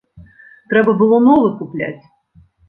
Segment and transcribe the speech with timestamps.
[0.73, 2.01] Трэба было новы купляць.